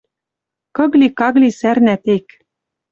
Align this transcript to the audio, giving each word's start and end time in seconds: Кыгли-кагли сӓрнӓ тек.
Кыгли-кагли 0.75 1.49
сӓрнӓ 1.59 1.95
тек. 2.03 2.25